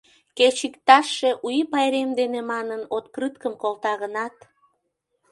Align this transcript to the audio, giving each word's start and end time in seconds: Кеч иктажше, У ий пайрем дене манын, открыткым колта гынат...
Кеч 0.37 0.57
иктажше, 0.67 1.29
У 1.45 1.47
ий 1.57 1.65
пайрем 1.71 2.09
дене 2.19 2.41
манын, 2.51 2.81
открыткым 2.97 3.53
колта 3.61 3.93
гынат... 4.01 4.35